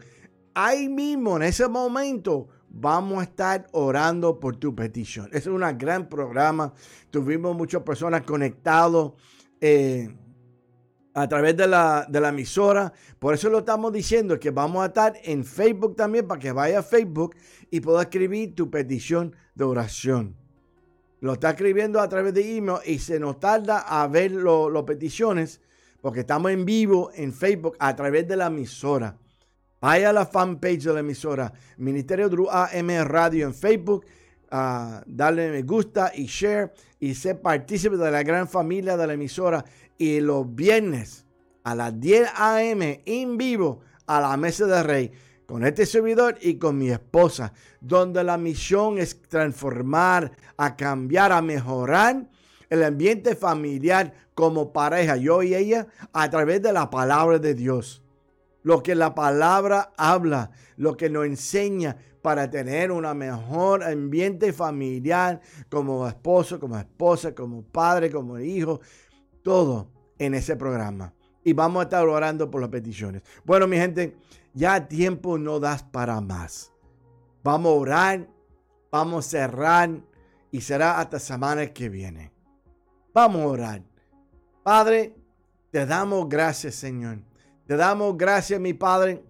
[0.53, 5.29] Ahí mismo, en ese momento, vamos a estar orando por tu petición.
[5.33, 6.73] Es un gran programa.
[7.09, 9.11] Tuvimos muchas personas conectadas
[9.59, 10.09] eh,
[11.13, 12.93] a través de la, de la, emisora.
[13.19, 16.79] Por eso lo estamos diciendo que vamos a estar en Facebook también para que vaya
[16.79, 17.35] a Facebook
[17.69, 20.37] y pueda escribir tu petición de oración.
[21.19, 25.61] Lo está escribiendo a través de email y se nos tarda a ver las peticiones
[26.01, 29.15] porque estamos en vivo en Facebook a través de la emisora.
[29.79, 34.05] Vaya a la fanpage de la emisora Ministerio Drew AM Radio en Facebook.
[34.51, 39.13] Uh, darle me gusta y share y ser partícipe de la gran familia de la
[39.13, 39.63] emisora.
[39.97, 41.25] Y los viernes
[41.63, 43.01] a las 10 a.m.
[43.05, 45.11] en vivo a la mesa de rey
[45.45, 51.41] con este servidor y con mi esposa, donde la misión es transformar, a cambiar, a
[51.41, 52.30] mejorar
[52.71, 58.01] el ambiente familiar como pareja, yo y ella, a través de la palabra de Dios.
[58.63, 65.41] Lo que la palabra habla, lo que nos enseña para tener un mejor ambiente familiar
[65.69, 68.79] como esposo, como esposa, como padre, como hijo,
[69.43, 71.13] todo en ese programa.
[71.43, 73.21] Y vamos a estar orando por las peticiones.
[73.43, 74.15] Bueno, mi gente,
[74.53, 76.71] ya tiempo no das para más.
[77.43, 78.27] Vamos a orar,
[78.89, 79.89] vamos a cerrar
[80.51, 82.31] y será hasta semana que viene.
[83.13, 83.83] Vamos a orar.
[84.63, 85.15] Padre,
[85.69, 87.19] te damos gracias, Señor.
[87.67, 89.23] Te damos gracias, mi Padre,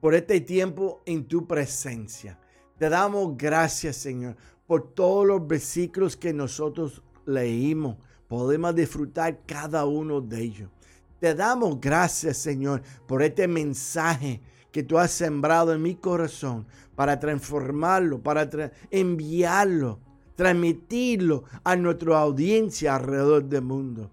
[0.00, 2.38] por este tiempo en tu presencia.
[2.78, 4.36] Te damos gracias, Señor,
[4.66, 7.96] por todos los versículos que nosotros leímos.
[8.28, 10.70] Podemos disfrutar cada uno de ellos.
[11.18, 17.18] Te damos gracias, Señor, por este mensaje que tú has sembrado en mi corazón para
[17.18, 18.48] transformarlo, para
[18.90, 19.98] enviarlo,
[20.38, 24.08] transmitirlo a nuestra audiencia alrededor del mundo,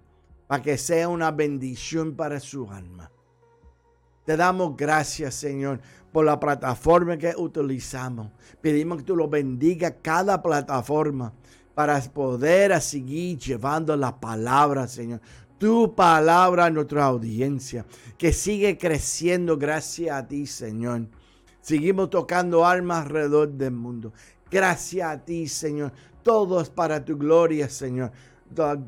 [0.47, 3.11] para que sea una bendición para su alma.
[4.25, 8.31] Te damos gracias, Señor, por la plataforma que utilizamos.
[8.59, 11.31] Pedimos que tú lo bendiga cada plataforma
[11.75, 15.21] para poder seguir llevando la palabra, Señor
[15.59, 17.85] tu palabra a nuestra audiencia,
[18.17, 21.07] que sigue creciendo gracias a ti, Señor.
[21.61, 24.11] Seguimos tocando almas alrededor del mundo.
[24.51, 25.91] Gracias a ti, Señor.
[26.25, 28.11] Todo es para tu gloria, Señor.
[28.55, 28.79] Toda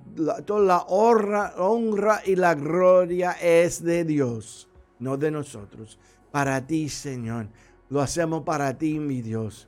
[0.59, 4.67] la, honra, honra y la gloria es de Dios,
[4.97, 5.99] no de nosotros.
[6.31, 7.49] Para ti, Señor.
[7.89, 9.67] Lo hacemos para ti, mi Dios.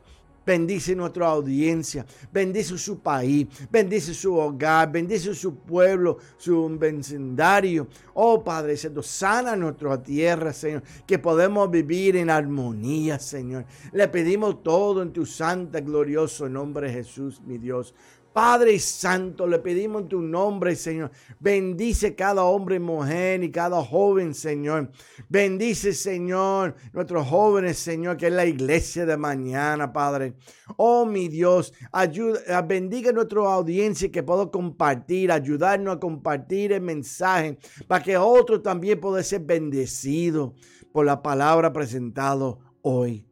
[0.50, 7.88] Bendice nuestra audiencia, bendice su país, bendice su hogar, bendice su pueblo, su vecindario.
[8.16, 13.66] Oh Padre Santo, sana nuestra tierra, Señor, que podemos vivir en armonía, Señor.
[13.91, 17.93] Le pedimos todo en tu santa, glorioso nombre, Jesús, mi Dios.
[18.34, 21.11] Padre Santo, le pedimos en tu nombre, Señor.
[21.39, 24.91] Bendice cada hombre mujer y cada joven, Señor.
[25.27, 30.36] Bendice, Señor, nuestros jóvenes, Señor, que es la iglesia de mañana, Padre.
[30.77, 36.82] Oh, mi Dios, ayuda, bendiga a nuestra audiencia que puedo compartir, ayudarnos a compartir el
[36.82, 37.57] mensaje
[37.88, 40.53] para que otros también puedan ser bendecidos
[40.91, 43.25] por la palabra presentada hoy.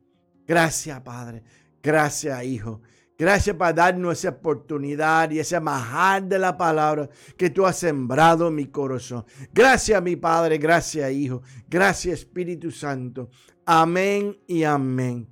[0.48, 1.44] Gracias, Padre.
[1.84, 2.82] Gracias, Hijo.
[3.18, 8.48] Gracias por darnos esa oportunidad y ese majar de la palabra que tú has sembrado
[8.48, 9.26] en mi corazón.
[9.52, 10.60] Gracias, mi Padre.
[10.60, 11.42] Gracias, Hijo.
[11.68, 13.30] Gracias, Espíritu Santo.
[13.66, 15.28] Amén y amén.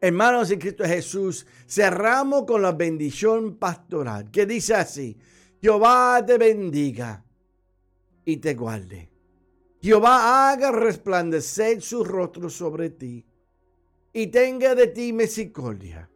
[0.00, 5.18] Hermanos en Cristo Jesús, cerramos con la bendición pastoral que dice así,
[5.60, 7.24] Jehová te bendiga
[8.24, 9.10] y te guarde.
[9.82, 13.26] Jehová haga resplandecer su rostro sobre ti
[14.12, 16.08] y tenga de ti misericordia.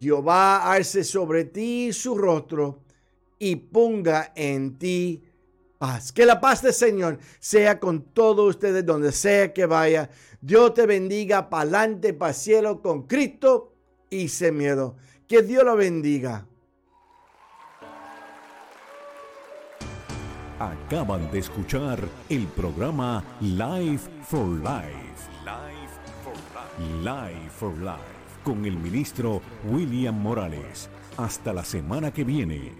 [0.00, 2.80] Jehová alce sobre ti su rostro
[3.38, 5.22] y ponga en ti
[5.78, 6.12] paz.
[6.12, 10.10] Que la paz del Señor sea con todos ustedes donde sea que vaya.
[10.40, 13.72] Dios te bendiga para adelante, para cielo con Cristo
[14.10, 14.96] y sin miedo.
[15.26, 16.46] Que Dios lo bendiga.
[20.58, 21.98] Acaban de escuchar
[22.30, 25.28] el programa Life for Life.
[25.44, 25.92] Life
[26.24, 27.02] for Life.
[27.02, 28.15] Life for Life.
[28.46, 30.88] Con el ministro William Morales.
[31.16, 32.70] Hasta la semana que viene.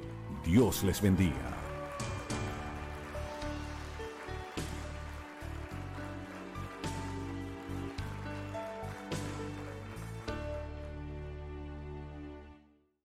[0.44, 1.55] Dios les bendiga.